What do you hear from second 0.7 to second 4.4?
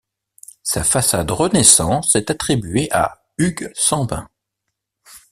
façade renaissance est attribuée à Hugues Sambin.